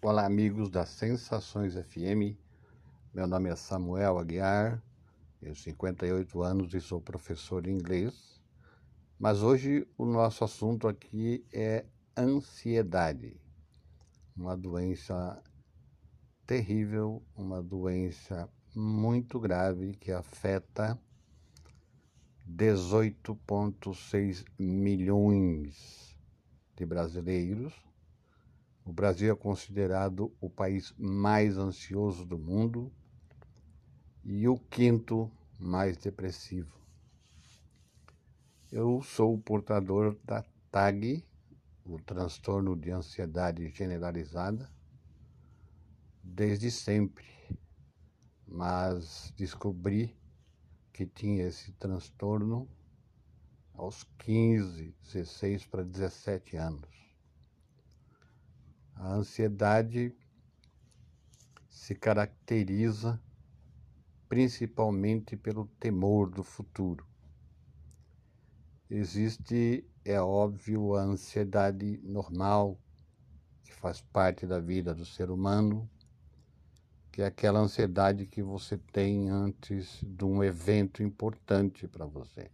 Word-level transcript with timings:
Olá, 0.00 0.24
amigos 0.24 0.70
das 0.70 0.90
Sensações 0.90 1.74
FM. 1.74 2.38
Meu 3.12 3.26
nome 3.26 3.50
é 3.50 3.56
Samuel 3.56 4.16
Aguiar, 4.16 4.80
tenho 5.40 5.56
58 5.56 6.40
anos 6.40 6.72
e 6.72 6.80
sou 6.80 7.00
professor 7.00 7.62
de 7.62 7.72
inglês. 7.72 8.40
Mas 9.18 9.42
hoje 9.42 9.88
o 9.98 10.06
nosso 10.06 10.44
assunto 10.44 10.86
aqui 10.86 11.44
é 11.52 11.84
ansiedade, 12.16 13.40
uma 14.36 14.56
doença 14.56 15.42
terrível, 16.46 17.20
uma 17.34 17.60
doença 17.60 18.48
muito 18.76 19.40
grave 19.40 19.94
que 19.94 20.12
afeta 20.12 20.96
18,6 22.48 24.44
milhões 24.56 26.16
de 26.76 26.86
brasileiros. 26.86 27.87
O 28.88 28.92
Brasil 28.92 29.30
é 29.30 29.36
considerado 29.36 30.34
o 30.40 30.48
país 30.48 30.94
mais 30.96 31.58
ansioso 31.58 32.24
do 32.24 32.38
mundo 32.38 32.90
e 34.24 34.48
o 34.48 34.58
quinto 34.58 35.30
mais 35.58 35.98
depressivo. 35.98 36.74
Eu 38.72 39.02
sou 39.02 39.34
o 39.34 39.38
portador 39.38 40.18
da 40.24 40.42
TAG, 40.70 41.22
o 41.84 41.98
transtorno 42.00 42.74
de 42.74 42.90
ansiedade 42.90 43.68
generalizada, 43.68 44.72
desde 46.24 46.70
sempre, 46.70 47.26
mas 48.46 49.34
descobri 49.36 50.16
que 50.94 51.04
tinha 51.04 51.46
esse 51.46 51.72
transtorno 51.72 52.66
aos 53.74 54.02
15, 54.16 54.96
16 55.02 55.66
para 55.66 55.84
17 55.84 56.56
anos. 56.56 57.07
A 59.00 59.14
ansiedade 59.14 60.12
se 61.68 61.94
caracteriza 61.94 63.22
principalmente 64.28 65.36
pelo 65.36 65.66
temor 65.78 66.28
do 66.28 66.42
futuro. 66.42 67.06
Existe, 68.90 69.88
é 70.04 70.20
óbvio, 70.20 70.96
a 70.96 71.02
ansiedade 71.02 72.00
normal, 72.02 72.76
que 73.62 73.72
faz 73.72 74.00
parte 74.00 74.44
da 74.44 74.58
vida 74.58 74.92
do 74.92 75.06
ser 75.06 75.30
humano, 75.30 75.88
que 77.12 77.22
é 77.22 77.26
aquela 77.26 77.60
ansiedade 77.60 78.26
que 78.26 78.42
você 78.42 78.76
tem 78.76 79.30
antes 79.30 80.00
de 80.02 80.24
um 80.24 80.42
evento 80.42 81.04
importante 81.04 81.86
para 81.86 82.04
você. 82.04 82.50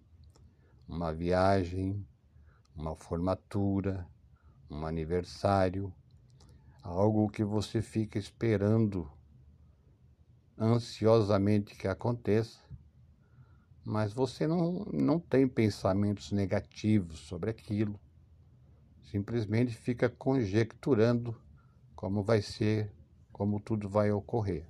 Uma 0.87 1.11
viagem, 1.11 2.07
uma 2.77 2.95
formatura, 2.95 4.07
um 4.71 4.85
aniversário, 4.85 5.91
algo 6.85 7.31
que 7.31 7.43
você 7.43 7.81
fica 7.81 8.19
esperando 8.19 9.11
ansiosamente 10.59 11.75
que 11.75 11.89
aconteça, 11.89 12.61
mas 13.83 14.13
você 14.13 14.47
não, 14.47 14.85
não 14.93 15.19
tem 15.19 15.49
pensamentos 15.49 16.31
negativos 16.31 17.21
sobre 17.21 17.49
aquilo, 17.49 17.99
simplesmente 19.03 19.75
fica 19.75 20.11
conjecturando 20.11 21.35
como 21.97 22.23
vai 22.23 22.43
ser 22.43 22.93
como 23.33 23.59
tudo 23.59 23.89
vai 23.89 24.13
ocorrer. 24.13 24.69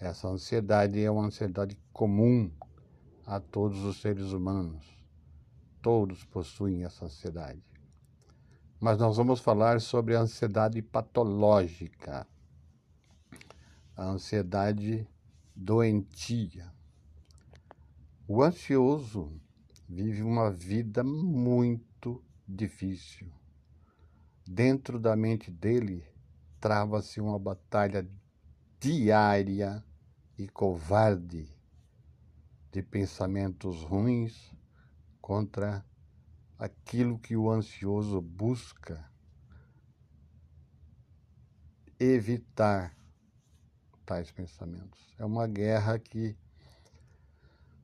Essa 0.00 0.28
ansiedade 0.28 1.00
é 1.00 1.10
uma 1.10 1.26
ansiedade 1.26 1.76
comum 1.92 2.50
a 3.26 3.38
todos 3.38 3.84
os 3.84 4.00
seres 4.00 4.32
humanos. 4.32 4.84
Todos 5.80 6.24
possuem 6.24 6.84
essa 6.84 7.04
ansiedade. 7.04 7.71
Mas 8.82 8.98
nós 8.98 9.16
vamos 9.16 9.38
falar 9.38 9.80
sobre 9.80 10.16
a 10.16 10.22
ansiedade 10.22 10.82
patológica, 10.82 12.26
a 13.96 14.02
ansiedade 14.02 15.06
doentia. 15.54 16.68
O 18.26 18.42
ansioso 18.42 19.40
vive 19.88 20.20
uma 20.24 20.50
vida 20.50 21.04
muito 21.04 22.24
difícil. 22.48 23.32
Dentro 24.44 24.98
da 24.98 25.14
mente 25.14 25.48
dele 25.48 26.04
trava-se 26.58 27.20
uma 27.20 27.38
batalha 27.38 28.04
diária 28.80 29.80
e 30.36 30.48
covarde 30.48 31.48
de 32.72 32.82
pensamentos 32.82 33.84
ruins 33.84 34.52
contra 35.20 35.86
aquilo 36.62 37.18
que 37.18 37.36
o 37.36 37.50
ansioso 37.50 38.20
busca 38.20 39.04
evitar 41.98 42.96
tais 44.06 44.30
pensamentos. 44.30 45.12
É 45.18 45.24
uma 45.24 45.48
guerra 45.48 45.98
que 45.98 46.36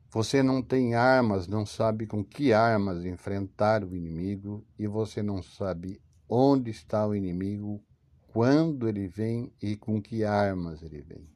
você 0.09 0.41
não 0.41 0.63
tem 0.63 0.95
armas, 0.95 1.45
não 1.45 1.65
sabe 1.65 2.07
com 2.07 2.23
que 2.23 2.53
armas 2.53 3.03
enfrentar 3.03 3.83
o 3.83 3.93
inimigo 3.93 4.65
e 4.77 4.87
você 4.87 5.21
não 5.21 5.43
sabe 5.43 6.01
onde 6.29 6.71
está 6.71 7.05
o 7.05 7.13
inimigo, 7.13 7.83
quando 8.27 8.87
ele 8.87 9.09
vem 9.09 9.51
e 9.61 9.75
com 9.75 10.01
que 10.01 10.23
armas 10.23 10.81
ele 10.81 11.01
vem. 11.01 11.29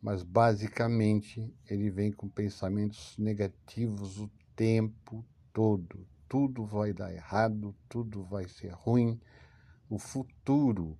Mas 0.00 0.22
basicamente 0.22 1.52
ele 1.68 1.90
vem 1.90 2.12
com 2.12 2.28
pensamentos 2.28 3.18
negativos 3.18 4.18
o 4.20 4.30
tempo 4.54 5.26
todo. 5.56 6.06
Tudo 6.28 6.66
vai 6.66 6.92
dar 6.92 7.10
errado, 7.10 7.74
tudo 7.88 8.22
vai 8.22 8.46
ser 8.46 8.74
ruim. 8.74 9.18
O 9.88 9.98
futuro 9.98 10.98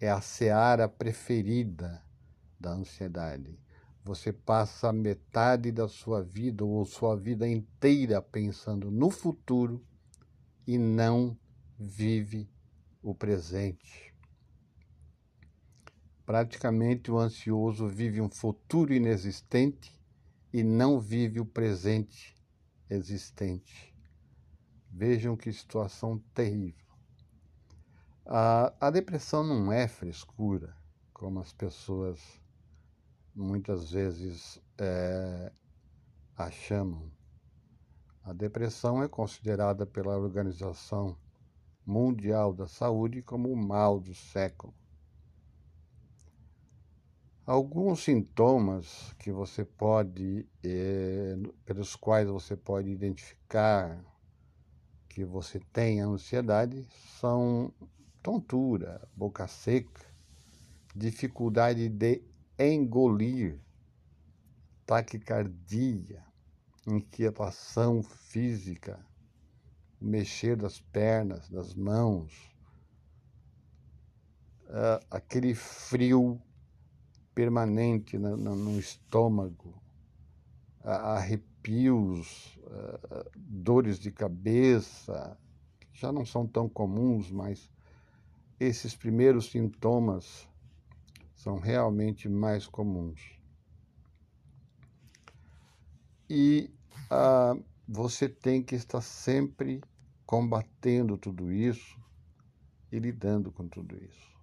é 0.00 0.08
a 0.08 0.22
seara 0.22 0.88
preferida 0.88 2.02
da 2.58 2.70
ansiedade. 2.70 3.60
Você 4.02 4.32
passa 4.32 4.90
metade 4.94 5.70
da 5.70 5.86
sua 5.86 6.22
vida 6.22 6.64
ou 6.64 6.86
sua 6.86 7.14
vida 7.16 7.46
inteira 7.46 8.22
pensando 8.22 8.90
no 8.90 9.10
futuro 9.10 9.84
e 10.66 10.78
não 10.78 11.36
vive 11.78 12.48
o 13.02 13.14
presente. 13.14 14.14
Praticamente 16.24 17.10
o 17.10 17.18
ansioso 17.18 17.86
vive 17.86 18.22
um 18.22 18.30
futuro 18.30 18.94
inexistente 18.94 19.92
e 20.50 20.62
não 20.62 20.98
vive 20.98 21.40
o 21.40 21.44
presente 21.44 22.34
existente. 22.88 23.87
Vejam 24.98 25.36
que 25.36 25.52
situação 25.52 26.18
terrível. 26.34 26.84
A, 28.26 28.74
a 28.80 28.90
depressão 28.90 29.44
não 29.44 29.72
é 29.72 29.86
frescura, 29.86 30.76
como 31.12 31.38
as 31.38 31.52
pessoas 31.52 32.20
muitas 33.32 33.92
vezes 33.92 34.60
é, 34.76 35.52
a 36.36 36.50
chamam. 36.50 37.12
A 38.24 38.32
depressão 38.32 39.00
é 39.00 39.06
considerada 39.06 39.86
pela 39.86 40.18
Organização 40.18 41.16
Mundial 41.86 42.52
da 42.52 42.66
Saúde 42.66 43.22
como 43.22 43.52
o 43.52 43.56
mal 43.56 44.00
do 44.00 44.16
século. 44.16 44.74
Alguns 47.46 48.02
sintomas 48.02 49.14
que 49.16 49.30
você 49.30 49.64
pode, 49.64 50.44
eh, 50.64 51.36
pelos 51.64 51.94
quais 51.94 52.28
você 52.28 52.56
pode 52.56 52.90
identificar 52.90 54.04
que 55.18 55.24
você 55.24 55.58
tem 55.72 55.98
ansiedade 55.98 56.86
são 57.18 57.74
tontura, 58.22 59.02
boca 59.16 59.48
seca, 59.48 60.06
dificuldade 60.94 61.88
de 61.88 62.22
engolir, 62.56 63.58
taquicardia, 64.86 66.24
inquietação 66.86 68.00
física, 68.00 69.04
mexer 70.00 70.54
das 70.54 70.80
pernas, 70.80 71.48
das 71.48 71.74
mãos, 71.74 72.32
uh, 74.66 75.04
aquele 75.10 75.52
frio 75.52 76.40
permanente 77.34 78.16
no, 78.16 78.78
estômago, 78.78 79.82
uh, 80.84 81.18
arrepios, 81.58 82.56
uh, 82.64 83.30
dores 83.36 83.98
de 83.98 84.10
cabeça, 84.10 85.36
já 85.92 86.12
não 86.12 86.24
são 86.24 86.46
tão 86.46 86.68
comuns, 86.68 87.30
mas 87.30 87.70
esses 88.58 88.94
primeiros 88.94 89.50
sintomas 89.50 90.48
são 91.34 91.58
realmente 91.58 92.28
mais 92.28 92.66
comuns. 92.66 93.20
E 96.28 96.70
uh, 97.10 97.62
você 97.86 98.28
tem 98.28 98.62
que 98.62 98.74
estar 98.74 99.00
sempre 99.00 99.80
combatendo 100.26 101.16
tudo 101.16 101.50
isso 101.50 101.98
e 102.92 102.98
lidando 102.98 103.50
com 103.50 103.66
tudo 103.66 103.96
isso. 103.96 104.37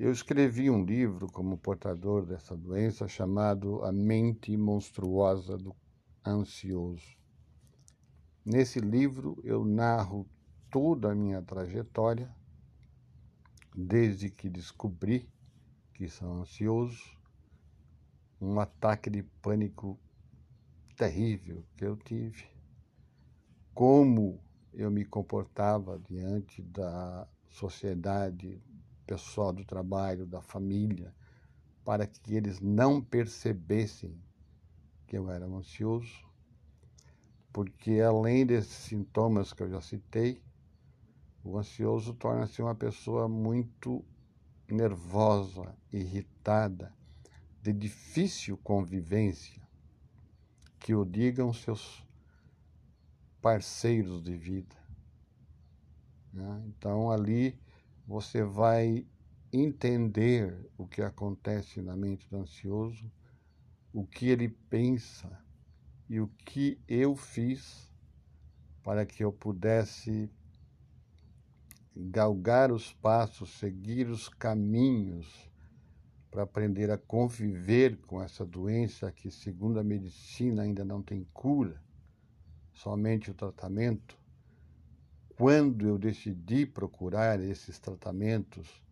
Eu 0.00 0.12
escrevi 0.12 0.70
um 0.70 0.84
livro 0.84 1.26
como 1.26 1.58
portador 1.58 2.24
dessa 2.24 2.56
doença 2.56 3.08
chamado 3.08 3.82
A 3.82 3.90
Mente 3.90 4.56
Monstruosa 4.56 5.58
do 5.58 5.74
Ansioso. 6.24 7.18
Nesse 8.44 8.78
livro 8.78 9.40
eu 9.42 9.64
narro 9.64 10.24
toda 10.70 11.10
a 11.10 11.14
minha 11.16 11.42
trajetória 11.42 12.32
desde 13.74 14.30
que 14.30 14.48
descobri 14.48 15.28
que 15.92 16.08
sou 16.08 16.42
ansioso, 16.42 17.18
um 18.40 18.60
ataque 18.60 19.10
de 19.10 19.24
pânico 19.42 19.98
terrível 20.96 21.64
que 21.76 21.84
eu 21.84 21.96
tive. 21.96 22.44
Como 23.74 24.40
eu 24.72 24.92
me 24.92 25.04
comportava 25.04 25.98
diante 25.98 26.62
da 26.62 27.26
sociedade, 27.50 28.62
pessoal 29.08 29.54
do 29.54 29.64
trabalho, 29.64 30.26
da 30.26 30.42
família, 30.42 31.14
para 31.82 32.06
que 32.06 32.34
eles 32.34 32.60
não 32.60 33.00
percebessem 33.00 34.14
que 35.06 35.16
eu 35.16 35.30
era 35.30 35.46
ansioso, 35.46 36.28
porque 37.50 38.02
além 38.02 38.44
desses 38.44 38.70
sintomas 38.70 39.54
que 39.54 39.62
eu 39.62 39.70
já 39.70 39.80
citei, 39.80 40.42
o 41.42 41.56
ansioso 41.56 42.12
torna-se 42.12 42.60
uma 42.60 42.74
pessoa 42.74 43.26
muito 43.26 44.04
nervosa, 44.70 45.74
irritada, 45.90 46.92
de 47.62 47.72
difícil 47.72 48.58
convivência, 48.58 49.62
que 50.78 50.94
o 50.94 51.06
digam 51.06 51.54
seus 51.54 52.06
parceiros 53.40 54.22
de 54.22 54.36
vida. 54.36 54.76
Né? 56.30 56.62
Então 56.66 57.10
ali 57.10 57.58
você 58.08 58.42
vai 58.42 59.06
entender 59.52 60.66
o 60.78 60.86
que 60.86 61.02
acontece 61.02 61.82
na 61.82 61.94
mente 61.94 62.26
do 62.30 62.38
ansioso, 62.38 63.12
o 63.92 64.06
que 64.06 64.30
ele 64.30 64.48
pensa 64.48 65.30
e 66.08 66.18
o 66.18 66.26
que 66.26 66.80
eu 66.88 67.14
fiz 67.14 67.92
para 68.82 69.04
que 69.04 69.22
eu 69.22 69.30
pudesse 69.30 70.30
galgar 71.94 72.72
os 72.72 72.94
passos, 72.94 73.50
seguir 73.58 74.08
os 74.08 74.26
caminhos 74.26 75.50
para 76.30 76.44
aprender 76.44 76.90
a 76.90 76.96
conviver 76.96 77.98
com 78.06 78.22
essa 78.22 78.44
doença 78.46 79.12
que, 79.12 79.30
segundo 79.30 79.78
a 79.78 79.84
medicina, 79.84 80.62
ainda 80.62 80.82
não 80.82 81.02
tem 81.02 81.24
cura, 81.34 81.82
somente 82.72 83.30
o 83.30 83.34
tratamento. 83.34 84.17
Quando 85.38 85.86
eu 85.86 85.96
decidi 85.96 86.66
procurar 86.66 87.38
esses 87.38 87.78
tratamentos, 87.78 88.82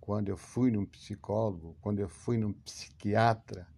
quando 0.00 0.30
eu 0.30 0.36
fui 0.38 0.70
num 0.70 0.86
psicólogo, 0.86 1.76
quando 1.82 1.98
eu 1.98 2.08
fui 2.08 2.38
num 2.38 2.54
psiquiatra, 2.54 3.68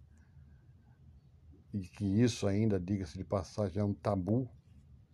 e 1.73 1.81
que 1.81 2.05
isso 2.05 2.47
ainda, 2.47 2.79
diga-se 2.79 3.17
de 3.17 3.25
passagem, 3.25 3.81
é 3.81 3.83
um 3.83 3.93
tabu, 3.93 4.49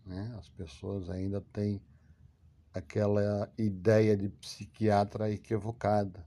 né? 0.06 0.36
as 0.38 0.50
pessoas 0.50 1.10
ainda 1.10 1.42
têm 1.52 1.82
aquela 2.72 3.52
ideia 3.58 4.16
de 4.16 4.30
psiquiatra 4.30 5.32
equivocada. 5.32 6.24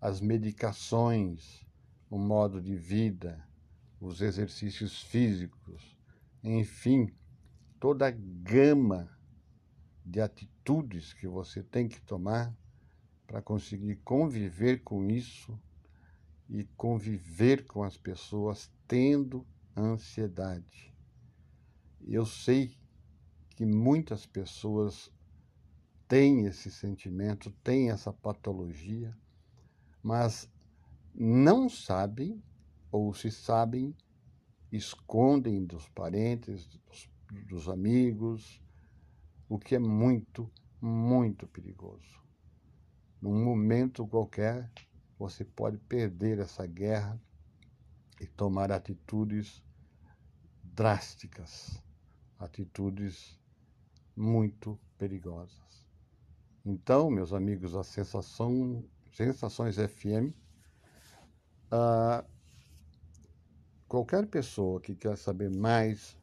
As 0.00 0.20
medicações, 0.20 1.64
o 2.10 2.18
modo 2.18 2.60
de 2.60 2.74
vida, 2.74 3.40
os 4.00 4.20
exercícios 4.20 5.00
físicos, 5.00 5.96
enfim, 6.42 7.14
toda 7.78 8.08
a 8.08 8.10
gama 8.10 9.15
de 10.06 10.20
atitudes 10.20 11.12
que 11.12 11.26
você 11.26 11.64
tem 11.64 11.88
que 11.88 12.00
tomar 12.00 12.56
para 13.26 13.42
conseguir 13.42 13.96
conviver 13.96 14.84
com 14.84 15.04
isso 15.04 15.58
e 16.48 16.62
conviver 16.76 17.66
com 17.66 17.82
as 17.82 17.96
pessoas 17.96 18.70
tendo 18.86 19.44
ansiedade. 19.76 20.94
Eu 22.06 22.24
sei 22.24 22.72
que 23.50 23.66
muitas 23.66 24.24
pessoas 24.24 25.10
têm 26.06 26.46
esse 26.46 26.70
sentimento, 26.70 27.50
têm 27.64 27.90
essa 27.90 28.12
patologia, 28.12 29.16
mas 30.00 30.48
não 31.12 31.68
sabem, 31.68 32.40
ou 32.92 33.12
se 33.12 33.32
sabem, 33.32 33.92
escondem 34.70 35.64
dos 35.64 35.88
parentes, 35.88 36.68
dos, 36.68 37.10
dos 37.48 37.68
amigos, 37.68 38.62
o 39.48 39.58
que 39.58 39.74
é 39.74 39.78
muito, 39.78 40.50
muito 40.80 41.46
perigoso. 41.46 42.20
Num 43.20 43.44
momento 43.44 44.06
qualquer, 44.06 44.70
você 45.18 45.44
pode 45.44 45.78
perder 45.78 46.38
essa 46.38 46.66
guerra 46.66 47.20
e 48.20 48.26
tomar 48.26 48.72
atitudes 48.72 49.62
drásticas, 50.62 51.82
atitudes 52.38 53.38
muito 54.14 54.78
perigosas. 54.98 55.86
Então, 56.64 57.10
meus 57.10 57.32
amigos, 57.32 57.74
a 57.74 57.84
sensação, 57.84 58.84
Sensações 59.12 59.76
FM, 59.76 60.34
ah, 61.70 62.24
qualquer 63.88 64.26
pessoa 64.26 64.80
que 64.80 64.94
quer 64.94 65.16
saber 65.16 65.50
mais 65.50 66.16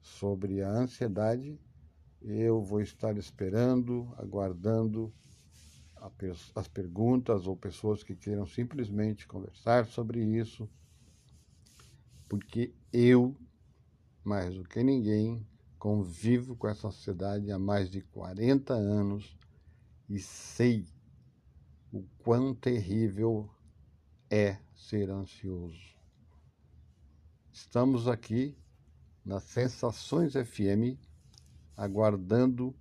sobre 0.00 0.62
a 0.62 0.68
ansiedade, 0.68 1.58
eu 2.20 2.62
vou 2.62 2.80
estar 2.80 3.16
esperando, 3.16 4.12
aguardando 4.16 5.12
as 6.54 6.68
perguntas 6.68 7.46
ou 7.46 7.56
pessoas 7.56 8.02
que 8.02 8.14
queiram 8.14 8.46
simplesmente 8.46 9.26
conversar 9.26 9.86
sobre 9.86 10.22
isso, 10.22 10.68
porque 12.28 12.72
eu, 12.92 13.36
mais 14.24 14.54
do 14.54 14.64
que 14.64 14.82
ninguém, 14.82 15.46
convivo 15.78 16.56
com 16.56 16.68
essa 16.68 16.90
sociedade 16.90 17.50
há 17.50 17.58
mais 17.58 17.90
de 17.90 18.00
40 18.00 18.74
anos 18.74 19.36
e 20.08 20.18
sei 20.18 20.86
o 21.92 22.02
quão 22.18 22.54
terrível 22.54 23.48
é 24.30 24.58
ser 24.74 25.10
ansioso. 25.10 25.96
Estamos 27.52 28.06
aqui 28.06 28.56
nas 29.24 29.44
Sensações 29.44 30.34
FM 30.34 30.98
aguardando 31.78 32.74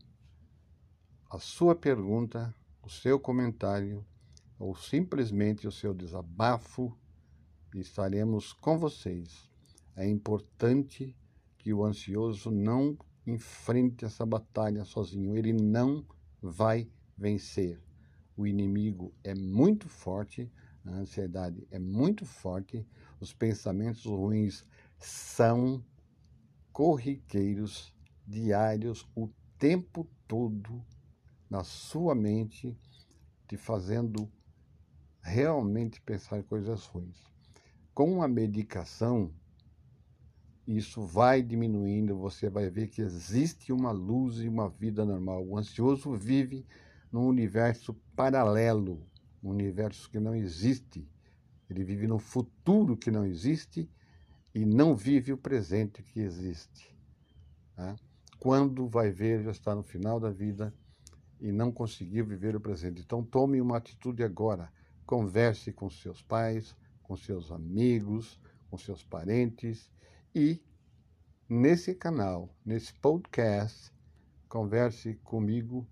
a 1.30 1.38
sua 1.38 1.76
pergunta 1.76 2.52
o 2.82 2.90
seu 2.90 3.20
comentário 3.20 4.04
ou 4.58 4.76
simplesmente 4.76 5.68
o 5.68 5.72
seu 5.72 5.94
desabafo 5.94 6.98
estaremos 7.76 8.54
com 8.54 8.80
vocês. 8.80 9.48
É 9.96 10.08
importante 10.08 11.16
que 11.60 11.72
o 11.72 11.86
ansioso 11.86 12.50
não 12.50 12.98
enfrente 13.26 14.04
essa 14.04 14.26
batalha 14.26 14.84
sozinho, 14.84 15.38
ele 15.38 15.54
não 15.54 16.04
vai 16.42 16.90
vencer. 17.16 17.80
O 18.36 18.48
inimigo 18.48 19.14
é 19.24 19.36
muito 19.36 19.88
forte, 19.88 20.52
a 20.84 20.92
ansiedade 20.92 21.68
é 21.70 21.78
muito 21.78 22.26
forte, 22.26 22.84
os 23.20 23.32
pensamentos 23.32 24.06
ruins 24.06 24.66
são 24.98 25.84
corriqueiros, 26.72 27.94
diários, 28.28 29.08
o 29.16 29.30
tempo 29.58 30.06
todo 30.28 30.84
na 31.50 31.64
sua 31.64 32.14
mente, 32.14 32.78
te 33.48 33.56
fazendo 33.56 34.30
realmente 35.22 36.02
pensar 36.02 36.44
coisas 36.44 36.86
ruins. 36.86 37.24
Com 37.94 38.22
a 38.22 38.28
medicação, 38.28 39.32
isso 40.68 41.02
vai 41.02 41.42
diminuindo, 41.42 42.18
você 42.18 42.50
vai 42.50 42.70
ver 42.70 42.88
que 42.88 43.02
existe 43.02 43.72
uma 43.72 43.92
luz 43.92 44.40
e 44.40 44.50
uma 44.50 44.70
vida 44.70 45.06
normal. 45.06 45.46
O 45.48 45.58
ansioso 45.58 46.12
vive 46.14 46.66
num 47.10 47.26
universo 47.26 47.94
paralelo, 48.16 49.08
um 49.42 49.50
universo 49.50 50.10
que 50.10 50.20
não 50.20 50.36
existe. 50.36 51.08
Ele 51.70 51.84
vive 51.84 52.08
num 52.08 52.20
futuro 52.20 52.98
que 52.98 53.10
não 53.10 53.26
existe 53.26 53.90
e 54.54 54.66
não 54.66 54.96
vive 54.96 55.32
o 55.32 55.38
presente 55.38 56.04
que 56.04 56.20
existe. 56.20 56.94
Tá? 57.76 57.96
Quando 58.40 58.88
vai 58.88 59.12
ver, 59.12 59.44
já 59.44 59.52
está 59.52 59.76
no 59.76 59.84
final 59.84 60.20
da 60.20 60.30
vida 60.30 60.74
e 61.40 61.52
não 61.52 61.72
conseguiu 61.72 62.26
viver 62.26 62.56
o 62.56 62.62
presente. 62.62 63.02
Então, 63.02 63.24
tome 63.24 63.60
uma 63.62 63.78
atitude 63.78 64.24
agora. 64.24 64.72
Converse 65.06 65.72
com 65.72 65.90
seus 65.90 66.22
pais, 66.22 66.76
com 67.02 67.16
seus 67.16 67.52
amigos, 67.52 68.40
com 68.70 68.78
seus 68.78 69.04
parentes 69.04 69.90
e 70.36 70.62
nesse 71.50 71.96
canal, 71.96 72.54
nesse 72.66 72.94
podcast, 72.94 73.92
converse 74.50 75.16
comigo, 75.24 75.88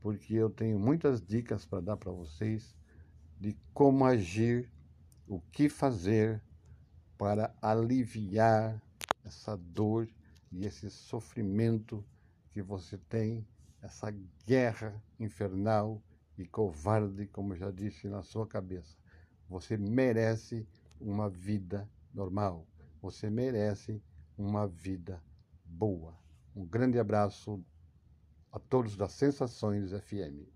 porque 0.00 0.34
eu 0.34 0.50
tenho 0.50 0.78
muitas 0.78 1.24
dicas 1.24 1.64
para 1.64 1.80
dar 1.80 1.96
para 1.96 2.10
vocês 2.10 2.74
de 3.38 3.56
como 3.72 4.04
agir, 4.04 4.70
o 5.26 5.40
que 5.52 5.68
fazer 5.68 6.42
para 7.16 7.54
aliviar 7.62 8.82
essa 9.24 9.56
dor 9.56 10.08
e 10.54 10.66
esse 10.66 10.88
sofrimento 10.88 12.04
que 12.52 12.62
você 12.62 12.96
tem 12.96 13.44
essa 13.82 14.10
guerra 14.46 15.02
infernal 15.18 16.00
e 16.38 16.46
covarde, 16.46 17.26
como 17.26 17.56
já 17.56 17.70
disse 17.70 18.08
na 18.08 18.22
sua 18.22 18.46
cabeça. 18.46 18.96
Você 19.48 19.76
merece 19.76 20.66
uma 21.00 21.28
vida 21.28 21.90
normal. 22.12 22.66
Você 23.02 23.28
merece 23.28 24.00
uma 24.38 24.66
vida 24.68 25.20
boa. 25.64 26.16
Um 26.54 26.64
grande 26.64 27.00
abraço 27.00 27.62
a 28.52 28.58
todos 28.60 28.96
das 28.96 29.12
Sensações 29.12 29.90
FM. 29.90 30.53